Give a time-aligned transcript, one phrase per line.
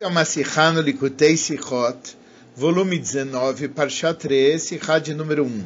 [0.00, 2.16] É uma Sikha no Likutei Sichot,
[2.56, 5.64] volume 19, Parshat 3, Sikha de número 1.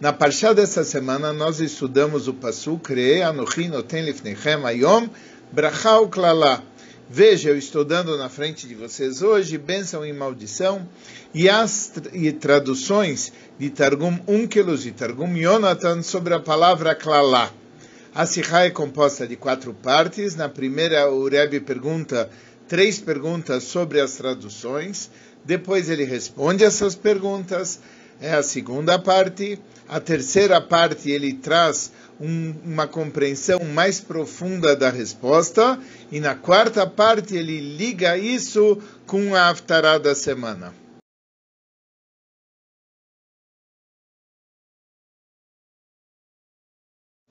[0.00, 5.06] Na Parshat dessa semana, nós estudamos o Pasuk Re Anochi Noten Lifnechem Ayom
[5.52, 6.64] Bracha Uklala.
[7.10, 10.88] Veja, eu estou dando na frente de vocês hoje bênção e maldição
[11.34, 17.52] e as e traduções de Targum Unkelos e Targum Yonatan sobre a palavra Klala.
[18.14, 20.34] A Sikha é composta de quatro partes.
[20.34, 22.28] Na primeira, o Rebbe pergunta
[22.68, 25.10] três perguntas sobre as traduções,
[25.44, 27.80] depois ele responde essas perguntas,
[28.20, 29.58] é a segunda parte.
[29.88, 35.80] A terceira parte ele traz um, uma compreensão mais profunda da resposta,
[36.12, 40.74] e na quarta parte ele liga isso com a Haftarah da semana.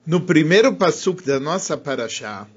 [0.04, 2.48] No primeiro passuk da nossa paraxá,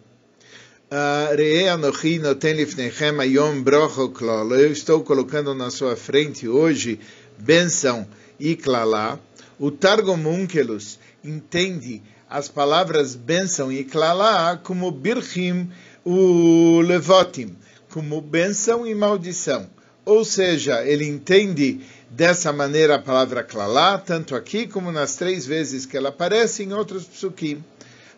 [4.59, 6.99] eu estou colocando na sua frente hoje
[7.37, 8.05] benção
[8.37, 9.17] e klalá.
[9.57, 15.71] O Targum Unkelus entende as palavras benção e klalá como birchim,
[16.03, 17.55] o levotim,
[17.89, 19.69] como benção e maldição.
[20.03, 25.85] Ou seja, ele entende dessa maneira a palavra klalá, tanto aqui como nas três vezes
[25.85, 27.63] que ela aparece em outros psukim.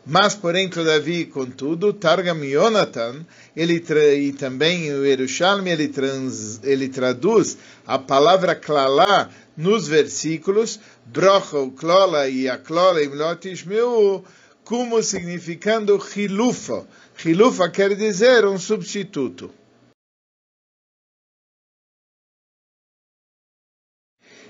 [0.05, 3.81] Mas, porém, todavia, contudo, Targam Yonatan, ele
[4.17, 12.27] e também o Yerushalmi, ele, trans, ele traduz a palavra klalá nos versículos, brocha, klola
[12.27, 12.99] e a klola
[14.65, 16.85] como significando chilufa.
[17.15, 19.51] Chilufa quer dizer um substituto.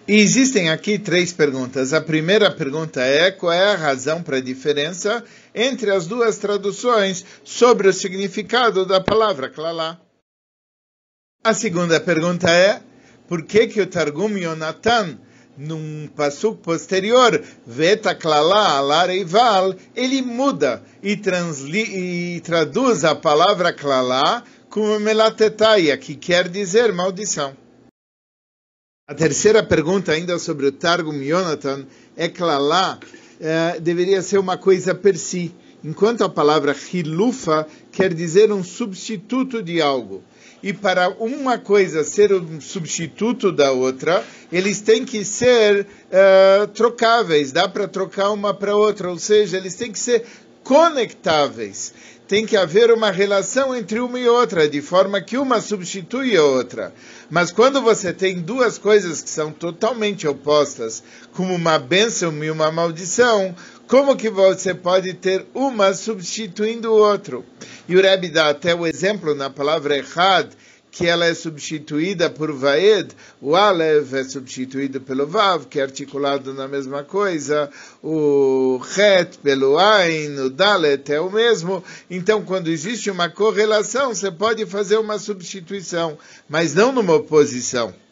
[0.06, 1.94] Existem aqui três perguntas.
[1.94, 5.24] A primeira pergunta é qual é a razão para a diferença
[5.56, 9.98] entre as duas traduções sobre o significado da palavra klalá.
[11.42, 12.82] A segunda pergunta é
[13.30, 15.18] por que que o Targum Yonatan
[15.58, 24.44] num passuk posterior, Veta Klalá Alareival, ele muda e, transli, e traduz a palavra Klalá
[24.70, 27.56] como Melatetaia, que quer dizer maldição.
[29.06, 32.98] A terceira pergunta, ainda sobre o Targum Yonatan, é que lá
[33.38, 35.54] é, deveria ser uma coisa per si,
[35.84, 40.24] enquanto a palavra hilufa quer dizer um substituto de algo.
[40.64, 47.52] E para uma coisa ser um substituto da outra, eles têm que ser uh, trocáveis,
[47.52, 50.24] dá para trocar uma para outra, ou seja, eles têm que ser
[50.64, 51.94] conectáveis.
[52.26, 56.44] Tem que haver uma relação entre uma e outra, de forma que uma substitui a
[56.44, 56.94] outra.
[57.34, 61.02] Mas quando você tem duas coisas que são totalmente opostas,
[61.32, 63.56] como uma bênção e uma maldição,
[63.88, 67.44] como que você pode ter uma substituindo o outro?
[67.90, 70.52] E o Rebbe dá até o exemplo na palavra Echad,
[70.94, 73.10] que ela é substituída por Vaed,
[73.42, 77.68] o Aleph é substituído pelo Vav, que é articulado na mesma coisa,
[78.04, 81.84] o Het pelo Ain, o Dalet é o mesmo.
[82.12, 86.16] Então, quando existe uma correlação, você pode fazer uma substituição,
[86.48, 88.03] mas não numa oposição.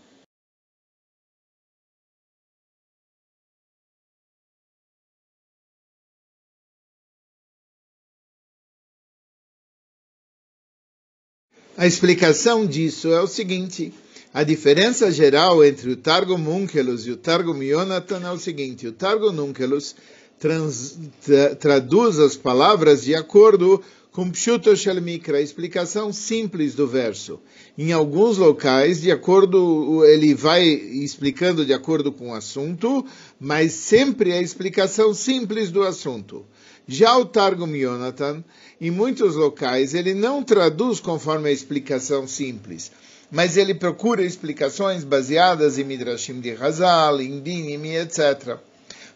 [11.81, 13.92] A explicação disso é o seguinte:
[14.31, 18.92] a diferença geral entre o Targum Unkelus e o Targum Yonatan é o seguinte: o
[18.92, 19.96] Targum Unkelus
[20.38, 23.81] tra, traduz as palavras de acordo
[24.12, 27.40] com Pshuto Shalmikra, a explicação simples do verso.
[27.75, 33.03] Em alguns locais, de acordo, ele vai explicando de acordo com o assunto,
[33.40, 36.46] mas sempre a explicação simples do assunto.
[36.88, 38.44] Já o Targum Yonatan,
[38.80, 42.92] em muitos locais, ele não traduz conforme a explicação simples,
[43.31, 48.58] mas ele procura explicações baseadas em Midrashim de Hazal, em Dinim, etc.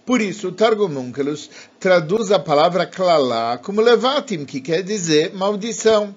[0.06, 6.16] Por isso, o Targum Onkelos traduz a palavra klalá como levatim, que quer dizer maldição.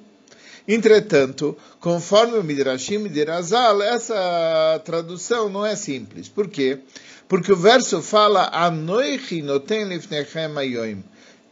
[0.68, 6.28] Entretanto, conforme o Midrashim de Razal, essa tradução não é simples.
[6.28, 6.80] Por quê?
[7.26, 11.02] Porque o verso fala Anoichi noten lifnechem ayoim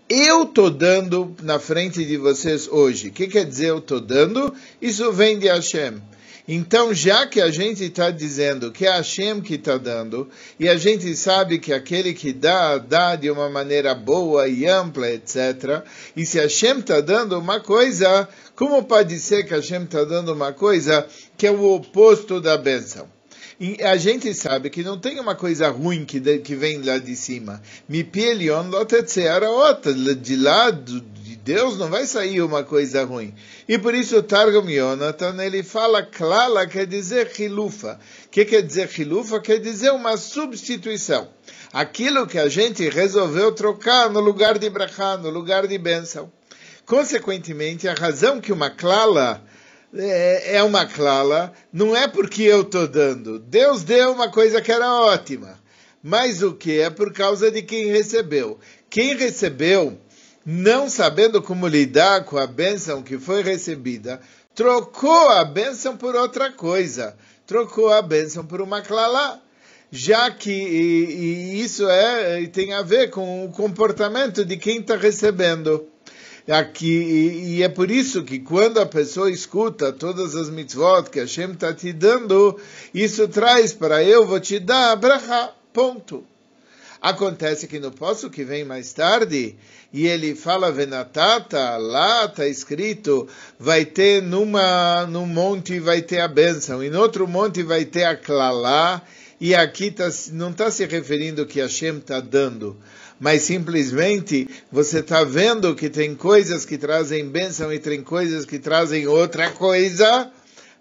[0.09, 3.09] eu estou dando na frente de vocês hoje.
[3.09, 4.55] O que quer dizer eu estou dando?
[4.81, 6.01] Isso vem de Hashem.
[6.49, 10.29] Então, já que a gente está dizendo que é Hashem que está dando,
[10.61, 15.11] e a gente sabe que aquele que dá, dá de uma maneira boa e ampla,
[15.11, 15.83] etc.
[16.17, 20.53] E se Hashem está dando uma coisa, como pode ser que Hashem está dando uma
[20.53, 21.05] coisa
[21.37, 23.16] que é o oposto da bênção?
[23.59, 26.99] E a gente sabe que não tem uma coisa ruim que, de, que vem lá
[26.99, 27.63] de cima.
[27.89, 31.01] Mi pielion outra, de lá de
[31.47, 33.33] Deus não vai sair uma coisa ruim.
[33.69, 38.01] E por isso o Targum Yonatan, ele fala klala, quer dizer hilufa.
[38.27, 39.41] O que quer dizer hilufa?
[39.41, 41.29] Quer dizer uma substituição.
[41.73, 46.33] Aquilo que a gente resolveu trocar no lugar de brachá, no lugar de bênção.
[46.85, 49.41] Consequentemente, a razão que uma klala
[49.95, 53.39] é, é uma klala não é porque eu estou dando.
[53.39, 55.59] Deus deu uma coisa que era ótima.
[56.03, 56.81] Mas o que?
[56.81, 58.59] É por causa de quem recebeu.
[58.89, 59.99] Quem recebeu
[60.45, 64.21] não sabendo como lidar com a bênção que foi recebida,
[64.55, 69.43] trocou a bênção por outra coisa, trocou a bênção por uma clalá,
[69.91, 74.97] já que e, e isso é tem a ver com o comportamento de quem está
[74.97, 75.89] recebendo.
[76.49, 81.19] Aqui, e, e, é por isso que quando a pessoa escuta todas as mitzvot que
[81.19, 82.57] Hashem está te dando,
[82.95, 86.25] isso traz para eu vou te dar a bracha, ponto.
[87.03, 89.57] Acontece que no poço que vem mais tarde,
[89.93, 93.29] e ele fala Venatata, lá está escrito,
[93.59, 98.05] vai ter numa, num monte vai ter a bênção, e no outro monte vai ter
[98.05, 99.03] a Klalá,
[99.41, 102.77] e aqui tá, não está se referindo que Hashem está dando,
[103.19, 108.59] mas simplesmente você está vendo que tem coisas que trazem bênção e tem coisas que
[108.59, 110.31] trazem outra coisa.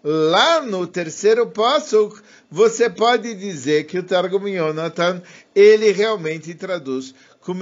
[0.04, 2.14] Lá no terceiro passo,
[2.52, 5.22] você pode dizer que o Targum Yonatan,
[5.56, 7.62] ele realmente traduz como.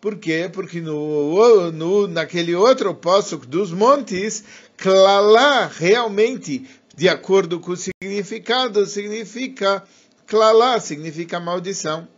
[0.00, 0.50] Por quê?
[0.50, 4.42] Porque no, no, naquele outro poço dos montes,
[4.78, 6.64] Klalá realmente,
[6.96, 9.84] de acordo com o significado, significa
[10.26, 12.08] Klalá, significa maldição.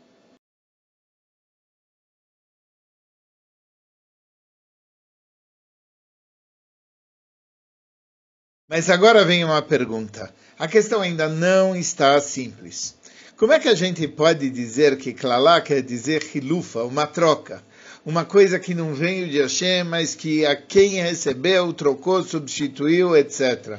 [8.75, 10.33] Mas agora vem uma pergunta.
[10.59, 12.95] A questão ainda não está simples.
[13.37, 17.63] Como é que a gente pode dizer que Klalá quer dizer hilufa, uma troca?
[18.03, 23.79] uma coisa que não veio de Hashem, mas que a quem recebeu, trocou, substituiu, etc.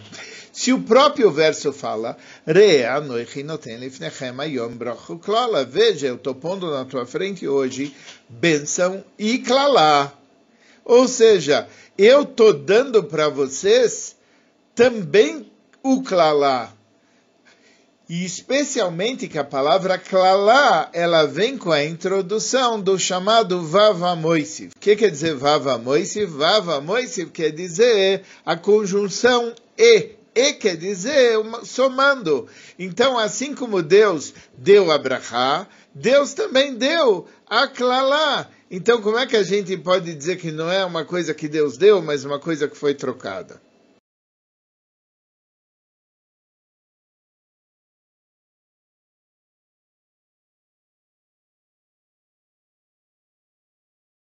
[0.51, 2.99] Se o próprio verso fala, veja,
[6.05, 7.95] eu estou pondo na tua frente hoje
[8.29, 10.13] bênção e clalá.
[10.85, 11.67] Ou seja,
[11.97, 14.21] eu estou dando para vocês
[14.75, 15.51] também
[15.83, 16.73] o clalá.
[18.09, 24.71] E especialmente que a palavra klalá, ela vem com a introdução do chamado Vava Moisiv.
[24.75, 26.29] O que quer dizer Vava Moisiv?
[26.37, 30.11] Vava Moisiv quer dizer a conjunção E.
[30.35, 32.47] E quer dizer somando.
[32.77, 38.49] Então, assim como Deus deu a Brachá, Deus também deu a Klalá.
[38.69, 41.77] Então, como é que a gente pode dizer que não é uma coisa que Deus
[41.77, 43.61] deu, mas uma coisa que foi trocada?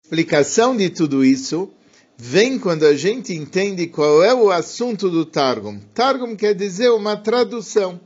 [0.08, 1.70] Explicação de tudo isso
[2.16, 5.78] vem quando a gente entende qual é o assunto do Targum.
[5.92, 8.00] Targum quer dizer uma tradução,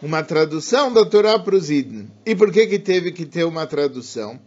[0.00, 2.06] uma tradução da Torá para os Idn.
[2.24, 4.38] E por que, que teve que ter uma tradução?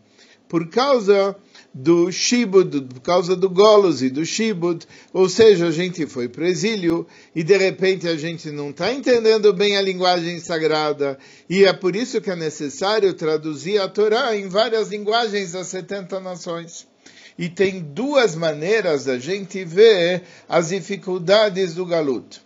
[0.48, 1.36] Por causa
[1.74, 6.46] do Shibud, por causa do Golos e do Shibud, ou seja, a gente foi para
[6.46, 7.06] o exílio
[7.36, 11.20] e de repente a gente não está entendendo bem a linguagem sagrada
[11.50, 16.18] e é por isso que é necessário traduzir a Torá em várias linguagens das 70
[16.22, 16.90] nações.
[17.38, 22.42] E tem duas maneiras da gente ver as dificuldades do galuto.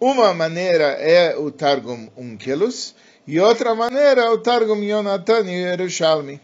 [0.00, 2.94] Uma maneira é o Targum Unkelus,
[3.26, 6.40] e outra maneira é o Targum Yonatan e Yerushalmi.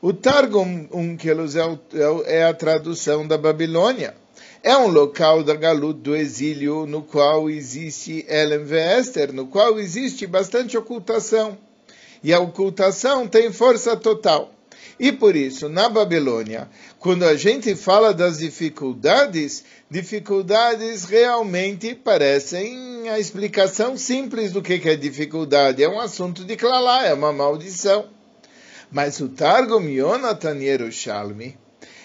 [0.00, 4.14] O Targum Unkelus é, é, é a tradução da Babilônia.
[4.62, 10.26] É um local da galuto do exílio no qual existe Ellen Vester, no qual existe
[10.26, 11.56] bastante ocultação.
[12.22, 14.55] E a ocultação tem força total.
[14.98, 23.18] E por isso, na Babilônia, quando a gente fala das dificuldades, dificuldades realmente parecem a
[23.18, 25.82] explicação simples do que é dificuldade.
[25.82, 28.06] É um assunto de clalá, é uma maldição.
[28.90, 31.58] Mas o Targum Yonatan Yerushalmi,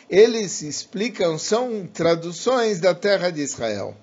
[0.10, 3.95] eles explicam, são traduções da terra de Israel.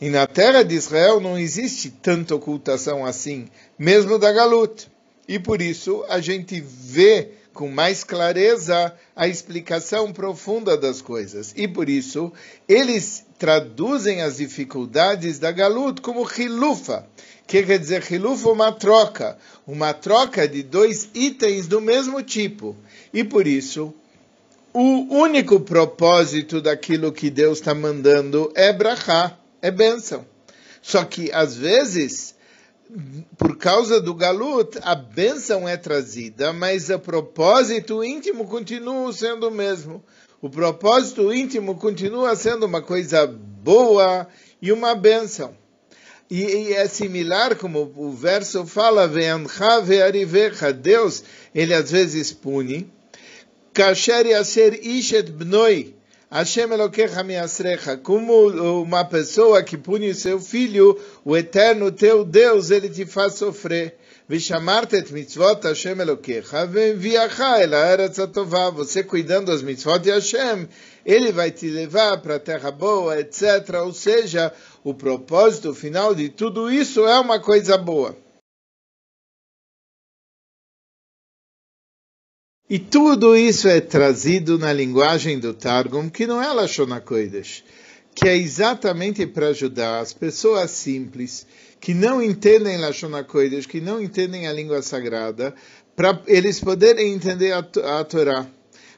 [0.00, 4.88] E na terra de Israel não existe tanta ocultação assim, mesmo da Galut.
[5.26, 11.52] E por isso a gente vê com mais clareza a explicação profunda das coisas.
[11.56, 12.32] E por isso,
[12.68, 17.04] eles traduzem as dificuldades da Galut como Hilufa,
[17.48, 19.36] que quer dizer Hilufa, uma troca,
[19.66, 22.76] uma troca de dois itens do mesmo tipo.
[23.12, 23.92] E por isso,
[24.72, 30.24] o único propósito daquilo que Deus está mandando é brachá, é bênção.
[30.80, 32.36] Só que, às vezes,
[33.36, 39.50] por causa do galut, a bênção é trazida, mas o propósito íntimo continua sendo o
[39.50, 40.02] mesmo.
[40.40, 44.26] o propósito íntimo continua sendo uma coisa boa
[44.62, 45.54] e uma bênção.
[46.30, 49.08] E, e é similar como o verso fala,
[50.72, 52.90] Deus, ele às vezes pune,
[53.72, 55.94] Kasher Yasser Ishet Bnoi,
[56.31, 58.47] Hashem Elokecha Miasrecha, como
[58.81, 63.95] uma pessoa que pune seu filho, o eterno teu Deus, ele te faz sofrer.
[64.29, 68.69] ושמרת את מצוות השם אלוקיך, והביאך אל הארץ הטובה.
[68.75, 70.67] Você cuidando das mitzvot de Hashem,
[71.05, 73.43] ele vai te levar para a terra boa, etc.
[73.83, 74.51] Ou seja,
[74.83, 78.15] o propósito final de tudo isso é uma coisa boa.
[82.70, 87.64] E tudo isso é trazido na linguagem do Targum, que não é Lashon HaKodesh,
[88.14, 91.46] que é exatamente para ajudar as pessoas simples,
[91.80, 95.54] que não entendem Lashon HaKodesh, que não entendem a língua sagrada,
[95.96, 97.60] para eles poderem entender a,
[98.00, 98.46] a Torá.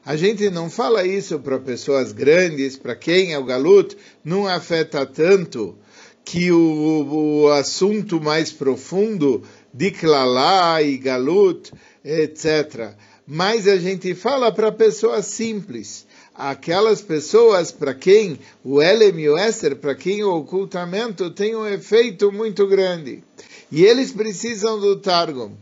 [0.05, 5.07] A gente não fala isso para pessoas grandes, para quem é o galut, não afeta
[5.07, 5.79] tanto
[6.25, 11.71] que o, o assunto mais profundo de Klalá e galut,
[12.05, 12.97] etc
[13.33, 19.39] mas a gente fala para pessoas simples, aquelas pessoas para quem o Elem e o
[19.39, 23.23] Esther, para quem o ocultamento tem um efeito muito grande.
[23.71, 25.53] E eles precisam do Targum.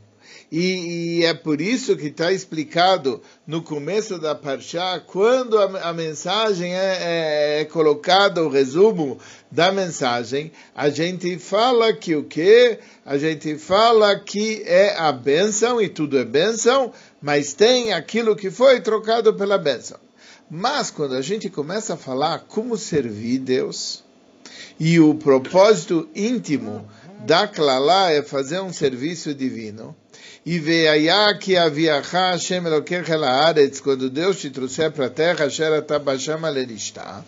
[0.50, 5.92] E, e, é por isso que está explicado no começo da Parshá, quando a, a
[5.92, 9.18] mensagem é, é, é colocada, o resumo
[9.50, 12.78] da mensagem, a gente fala que o que?
[13.04, 18.50] A gente fala que é a bênção, e tudo é bênção, mas tem aquilo que
[18.50, 19.98] foi trocado pela bênção.
[20.50, 24.02] Mas quando a gente começa a falar como servir Deus,
[24.80, 26.88] e o propósito íntimo
[27.26, 29.94] da Klalá é fazer um serviço divino,
[30.46, 35.72] e veia que havia Hashem Elokecha Laaretz, quando Deus te trouxer para a terra, Asher
[35.72, 37.22] Atabasham Aleristah,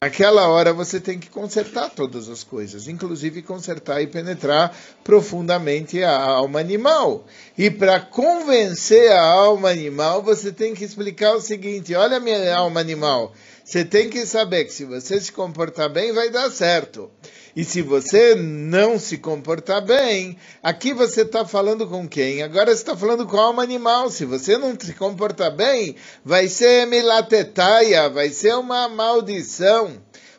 [0.00, 6.18] Naquela hora você tem que consertar todas as coisas, inclusive consertar e penetrar profundamente a
[6.18, 7.26] alma animal.
[7.58, 12.80] E para convencer a alma animal, você tem que explicar o seguinte: olha, minha alma
[12.80, 13.34] animal,
[13.72, 17.10] você tem que saber que se você se comportar bem, vai dar certo.
[17.56, 22.42] E se você não se comportar bem, aqui você está falando com quem?
[22.42, 24.10] Agora você está falando com a alma animal.
[24.10, 29.92] Se você não se comportar bem, vai ser milatetaia, vai ser uma maldição.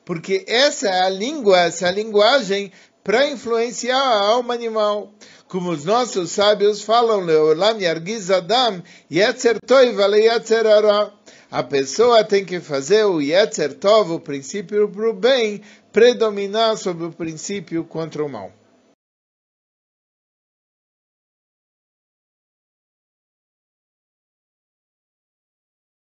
[0.05, 2.71] Porque essa é a língua, essa é a linguagem
[3.03, 5.11] para influenciar a alma animal.
[5.47, 11.22] Como os nossos sábios falam, Leolam Yargiz Adam, Yetzer Toiva Yetzer Ara.
[11.53, 17.05] A pessoa tem que fazer o Yetzer Tov, o princípio para o bem, predominar sobre
[17.05, 18.51] o princípio contra o mal.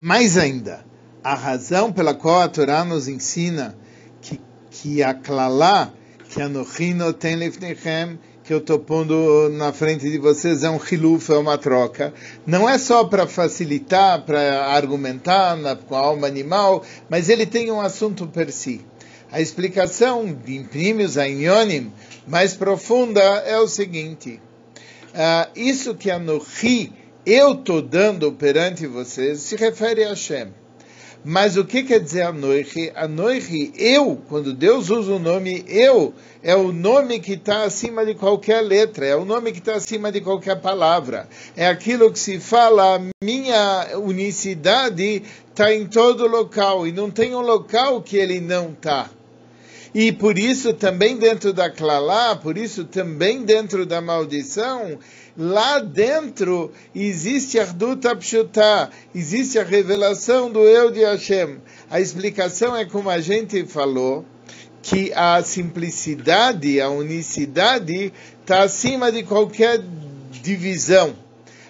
[0.01, 0.85] Mais ainda,
[1.21, 3.77] a razão pela qual a Torá nos ensina
[4.21, 4.39] que,
[4.71, 5.93] que a Klalá,
[6.29, 10.79] que a Nohino tem lefnechem, que eu estou pondo na frente de vocês é um
[10.79, 12.13] hiluf, é uma troca.
[12.45, 17.71] Não é só para facilitar, para argumentar na, com a alma animal, mas ele tem
[17.71, 18.85] um assunto per si.
[19.31, 21.91] A explicação de Imprimius Ainyonim
[22.27, 24.39] mais profunda é o seguinte:
[25.13, 26.93] uh, isso que Anohi
[27.25, 30.64] eu estou dando perante vocês se refere a Hashem.
[31.27, 32.91] Mas o que quer dizer Anohi?
[32.93, 36.13] Anohi, eu, quando Deus usa o nome eu,
[36.43, 40.11] é o nome que está acima de qualquer letra, é o nome que está acima
[40.11, 41.27] de qualquer palavra.
[41.57, 47.41] É aquilo que se fala, minha unicidade está em todo local, e não tem um
[47.41, 49.09] local que ele não está.
[49.97, 54.99] E por isso também dentro da Klalá, por isso também dentro da maldição,
[55.37, 61.61] lá dentro existe Ardut Apshutá, existe a revelação do Eu de Hashem.
[61.89, 64.25] A explicação é como a gente falou,
[64.81, 68.11] que a simplicidade, a unicidade
[68.41, 69.81] está acima de qualquer
[70.29, 71.15] divisão.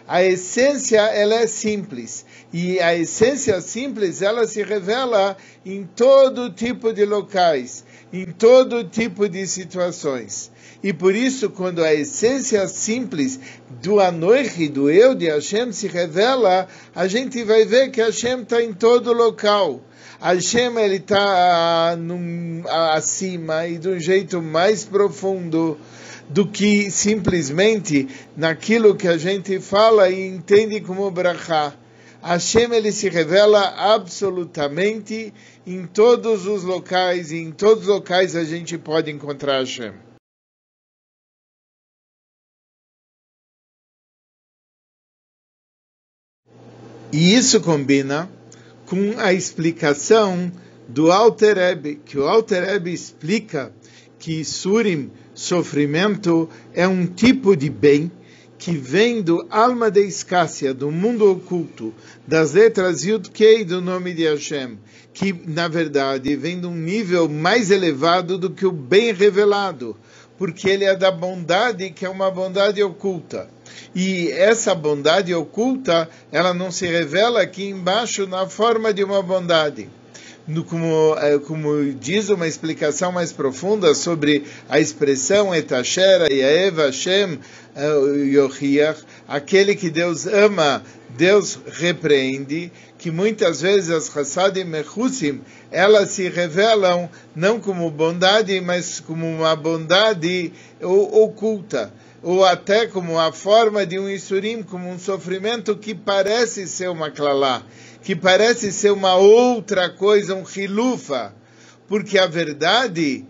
[0.08, 5.36] A essência ela é simples e a essência simples ela se revela
[5.66, 7.84] em todo tipo de locais
[8.16, 10.52] em todo tipo de situações.
[10.84, 13.40] E por isso, quando a essência simples
[13.82, 18.62] do Anoichi, do eu de Hashem, se revela, a gente vai ver que Hashem está
[18.62, 19.82] em todo local.
[20.22, 21.98] Hashem ele está
[22.94, 25.78] acima e de um jeito mais profundo
[26.30, 31.74] do que simplesmente naquilo que a gente fala e entende como brachá.
[32.26, 33.62] Hashem ele se revela
[33.94, 35.32] absolutamente
[35.64, 39.94] em todos os locais, e em todos os locais a gente pode encontrar Hashem.
[47.14, 48.28] E isso combina
[48.88, 50.52] com a explicação
[50.88, 53.72] do Alter Rebbe, que o Alter Rebbe explica
[54.18, 58.12] que Surim, sofrimento, é um tipo de bem
[58.58, 61.94] que vem do alma de escássia, do mundo oculto,
[62.28, 64.78] das letras Yud Kei do nome de Hashem,
[65.14, 69.96] que na verdade vem de um nível mais elevado do que o bem revelado,
[70.38, 73.50] porque ele é da bondade, que é uma bondade oculta.
[73.94, 79.90] E essa bondade oculta, ela não se revela aqui embaixo na forma de uma bondade
[80.48, 87.40] no, como, é, como diz uma explicação mais profunda sobre a expressão Etashera e Hashem
[87.76, 87.88] é,
[88.26, 90.84] Yochiach, aquele que Deus ama,
[91.16, 95.42] Deus repreende, que muitas vezes as Hassadim Mechusim,
[95.72, 101.94] elas se revelam não como bondade, mas como uma bondade oculta.
[102.22, 107.12] Ou até como a forma de um Isurim, como um sofrimento que parece ser uma
[107.12, 107.62] Klalá,
[108.02, 111.34] que parece ser uma outra coisa, um Hilufa,
[111.88, 113.26] porque a verdade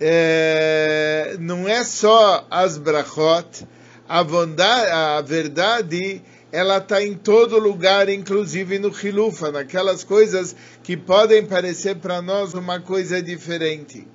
[0.00, 3.64] é, não é só as brachot,
[4.08, 6.20] a, bondade, a verdade
[6.52, 12.54] ela está em todo lugar, inclusive no Hilufa, naquelas coisas que podem parecer para nós
[12.54, 14.06] uma coisa diferente.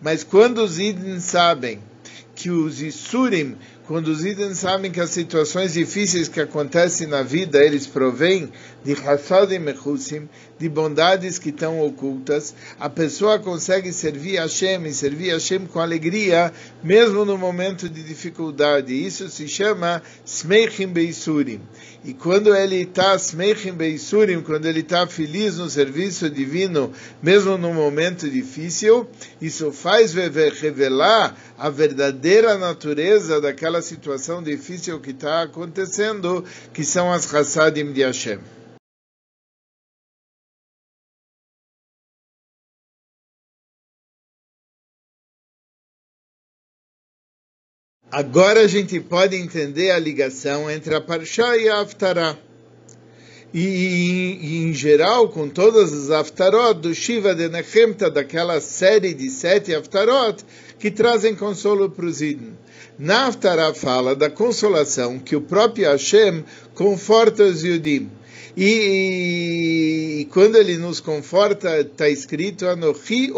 [0.00, 1.80] Mas quando os idens sabem
[2.34, 7.64] que os Isurim quando os itens sabem que as situações difíceis que acontecem na vida,
[7.64, 8.50] eles provêm
[8.86, 14.94] de Hassadim Mechusim, de bondades que estão ocultas, a pessoa consegue servir a Hashem e
[14.94, 16.52] servir a Hashem com alegria,
[16.84, 18.94] mesmo no momento de dificuldade.
[18.94, 21.60] Isso se chama Smeichim Beisurim.
[22.04, 27.74] E quando ele está Smeichim Beisurim, quando ele está feliz no serviço divino, mesmo no
[27.74, 29.08] momento difícil,
[29.42, 37.26] isso faz revelar a verdadeira natureza daquela situação difícil que está acontecendo, que são as
[37.26, 38.38] Hassadim de Hashem.
[48.16, 52.38] Agora a gente pode entender a ligação entre a Parshá e a Haftarah.
[53.52, 59.28] E, e, em geral, com todas as Haftarot do Shiva de Nechemta, daquela série de
[59.28, 60.42] sete Haftarot,
[60.78, 62.54] que trazem consolo para os Idn.
[62.98, 66.42] Na Haftarah fala da consolação que o próprio Hashem
[66.74, 68.10] conforta os Yudim.
[68.56, 73.30] E, e, quando ele nos conforta, está escrito Anochi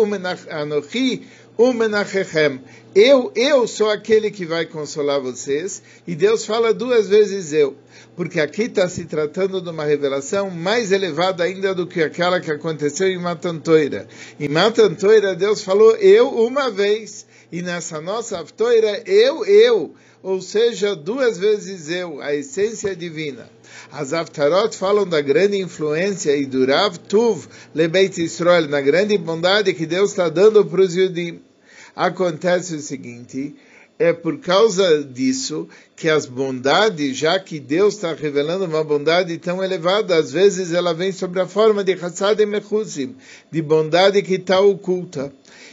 [2.95, 5.83] Eu, eu sou aquele que vai consolar vocês.
[6.07, 7.77] E Deus fala duas vezes eu.
[8.15, 12.53] Porque aqui está se tratando de uma revelação mais elevada ainda do que aquela que
[12.53, 14.07] aconteceu em Matantoira.
[14.39, 17.27] Em Matantoira, Deus falou eu uma vez.
[17.51, 19.95] E nessa nossa aftoira, eu, eu.
[20.23, 23.51] Ou seja, duas vezes eu, a essência divina.
[23.91, 29.73] As Aftarot falam da grande influência e do Rav Tuv Lebeit Israel, na grande bondade
[29.75, 31.41] que Deus está dando para os Yudim.
[31.99, 33.57] Acontece o seguinte,
[33.99, 39.65] é por causa disso que as bondades, já que Deus está revelando uma bondade tão
[39.65, 43.17] elevada, às vezes ela vem sobre a forma de Hassad Mechusim,
[43.51, 45.33] de bondade que está oculta.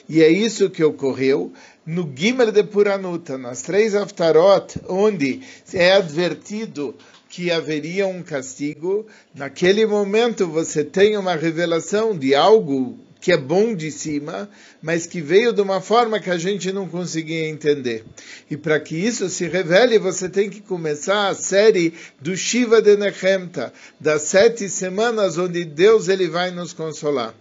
[0.10, 1.54] E é isso que ocorreu
[1.86, 6.96] no Gimel de Puranuta, nas três Aftarot, onde é advertido
[7.30, 13.74] que haveria um castigo, naquele momento você tem uma revelação de algo que é bom
[13.74, 14.48] de cima,
[14.84, 18.06] mas que veio de uma forma que a gente não conseguia entender.
[18.52, 22.96] E para que isso se revele, você tem que começar a série do Shiva de
[22.96, 27.34] Nechemta, das sete semanas onde Deus ele vai nos consolar.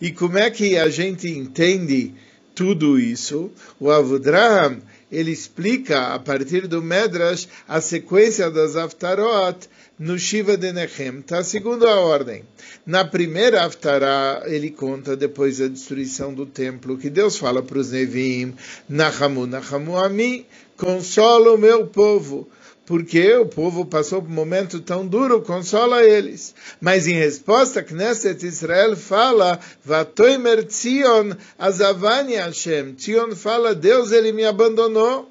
[0.00, 2.14] E como é que a gente entende
[2.54, 3.50] tudo isso?
[3.78, 10.72] O Avudraham, ele explica a partir do Medrash a sequência das Aftarot no Shiva de
[10.72, 11.20] Nechem.
[11.20, 12.44] Está segundo a ordem.
[12.84, 17.92] Na primeira Haftarah, ele conta depois da destruição do templo, que Deus fala para os
[17.92, 18.54] Nevim,
[18.88, 22.48] Nahamu, Nahamu Ami, consola o meu povo
[22.86, 26.54] porque o povo passou por um momento tão duro, consola eles.
[26.80, 32.94] Mas em resposta, Knesset Israel fala, Vatoimer Tzion Azavani Hashem.
[32.94, 35.28] Tzion fala, Deus ele me abandonou.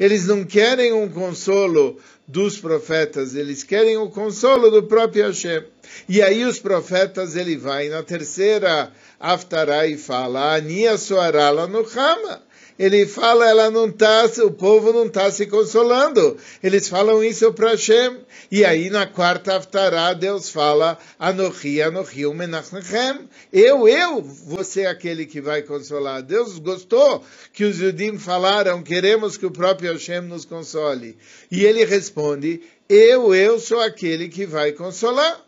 [0.00, 5.62] Eles não querem um consolo dos profetas, eles querem o consolo do próprio Hashem.
[6.08, 12.47] E aí os profetas, ele vai na terceira Aftará e fala, Ania Soarala no Hama
[12.78, 16.36] ele fala, ela não está, o povo não está se consolando.
[16.62, 18.18] Eles falam isso para Hashem.
[18.50, 23.28] E aí na quarta Haftarah, Deus fala, Anochi, Anochi, Menachem.
[23.52, 26.22] Eu, eu vou ser aquele que vai consolar.
[26.22, 31.18] Deus gostou que os judim falaram, queremos que o próprio Hashem nos console.
[31.50, 35.40] E ele responde, eu, eu sou aquele que vai consolar.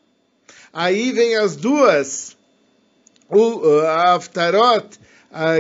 [0.73, 2.37] Aí vem as duas,
[3.29, 4.99] o Aftarot,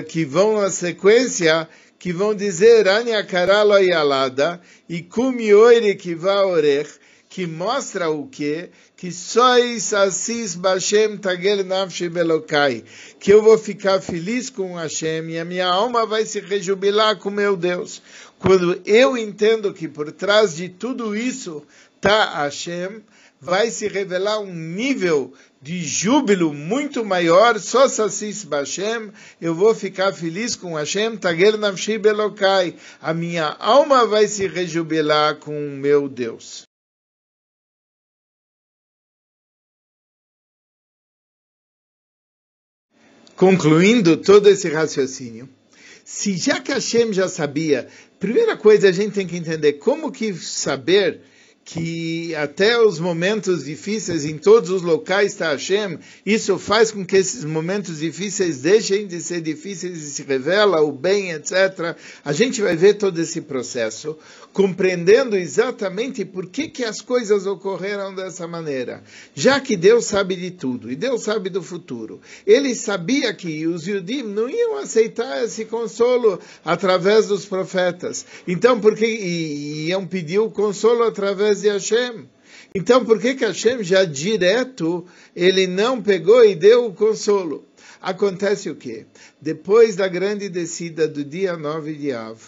[0.08, 6.90] que vão na sequência, que vão dizer Anya Karalo Yalada e Kumi Oire Kiva Orech,
[7.28, 8.70] que mostra o quê?
[8.96, 12.84] Que sois assis Bashem Tagel Nafshi Belokai,
[13.20, 17.30] que eu vou ficar feliz com Hashem e a minha alma vai se rejubilar com
[17.30, 18.02] meu Deus.
[18.40, 21.62] Quando eu entendo que por trás de tudo isso
[21.96, 23.00] está Hashem,
[23.40, 30.12] vai se revelar um nível de júbilo muito maior, só Sassis Bashem, eu vou ficar
[30.12, 36.08] feliz com Hashem, Tagel Nafshi Belokai, a minha alma vai se rejubilar com o meu
[36.08, 36.64] Deus.
[43.40, 45.48] concluindo todo esse raciocínio,
[46.04, 50.34] se já que Hashem já sabia, primeira coisa a gente tem que entender como que
[50.34, 51.22] saber
[51.72, 57.16] que até os momentos difíceis em todos os locais está Hashem, isso faz com que
[57.16, 61.96] esses momentos difíceis deixem de ser difíceis e se revela o bem, etc.
[62.24, 64.18] A gente vai ver todo esse processo,
[64.52, 69.04] compreendendo exatamente por que, que as coisas ocorreram dessa maneira.
[69.32, 73.86] Já que Deus sabe de tudo, e Deus sabe do futuro, ele sabia que os
[73.86, 78.26] Yudim não iam aceitar esse consolo através dos profetas.
[78.48, 82.28] Então, por que iam pedir o consolo através de Hashem.
[82.74, 87.64] Então, por que que Hashem já direto, ele não pegou e deu o consolo?
[88.00, 89.06] Acontece o quê?
[89.40, 92.38] Depois da grande descida do dia 9 de Av,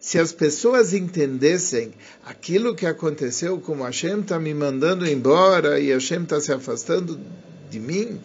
[0.00, 1.92] se as pessoas entendessem
[2.24, 7.20] aquilo que aconteceu, como Hashem está me mandando embora e Hashem está se afastando
[7.70, 8.20] de mim,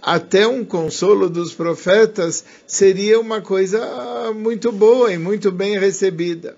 [0.00, 6.56] até um consolo dos profetas seria uma coisa muito boa e muito bem recebida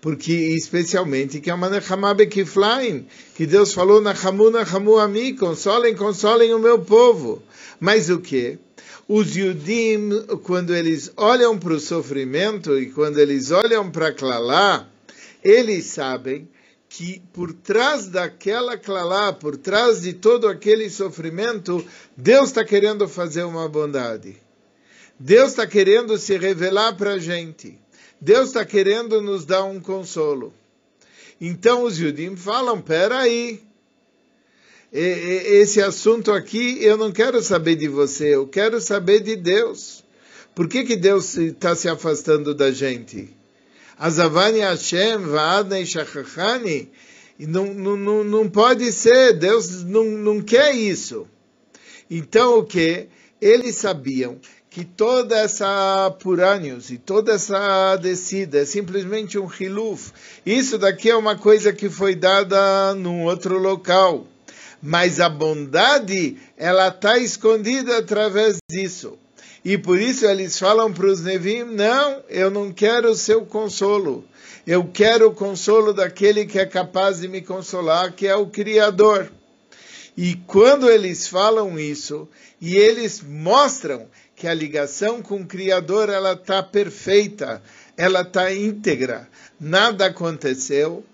[0.00, 6.54] porque especialmente que é uma Nechamá Bekiflaim, que Deus falou, Nachamu, Nachamu Ami, consolem, consolem
[6.54, 7.42] o meu povo.
[7.78, 8.58] Mas o que?
[9.06, 10.10] Os Yudim,
[10.44, 14.88] quando eles olham para o sofrimento e quando eles olham para Klalá,
[15.42, 16.48] eles sabem
[16.88, 21.84] que por trás daquela Klalá, por trás de todo aquele sofrimento,
[22.16, 24.36] Deus está querendo fazer uma bondade.
[25.18, 27.78] Deus está querendo se revelar para a gente.
[28.20, 30.52] Deus está querendo nos dar um consolo.
[31.40, 33.62] Então os judim falam: peraí,
[34.92, 40.04] esse assunto aqui eu não quero saber de você, eu quero saber de Deus.
[40.54, 43.34] Por que, que Deus está se afastando da gente?
[43.96, 46.90] Azavani Hashem, Vaadnei Shachachani.
[47.38, 51.26] Não, não, não pode ser, Deus não, não quer isso.
[52.10, 53.06] Então o que?
[53.40, 54.38] Eles sabiam
[54.70, 60.12] que toda essa Puranius e toda essa descida é simplesmente um hiluf.
[60.46, 64.28] Isso daqui é uma coisa que foi dada num outro local.
[64.80, 69.18] Mas a bondade, ela está escondida através disso.
[69.64, 74.24] E por isso eles falam para os Nevim, não, eu não quero o seu consolo.
[74.64, 79.30] Eu quero o consolo daquele que é capaz de me consolar, que é o Criador.
[80.16, 82.28] E quando eles falam isso,
[82.60, 84.06] e eles mostram
[84.40, 87.62] que a ligação com o Criador ela está perfeita,
[87.94, 89.28] ela está íntegra,
[89.60, 91.04] nada aconteceu.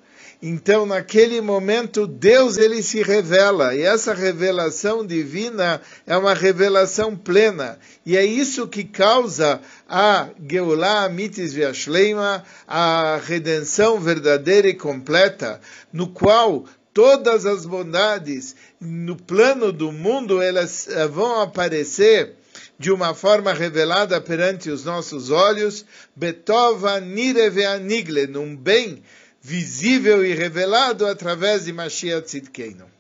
[0.41, 7.81] Então, naquele momento, Deus ele se revela, e essa revelação divina é uma revelação plena,
[8.05, 15.61] e é isso que causa a Geulah Mitis Viashleima, a redenção verdadeira e completa,
[15.93, 22.37] no qual todas as bondades no plano do mundo elas eh, vão aparecer
[22.79, 25.85] de uma forma revelada perante os nossos olhos,
[26.15, 29.03] Betova Nireve Anigle, num bem
[29.41, 32.96] visível e revelado através de Mashiach Tzidkeinu.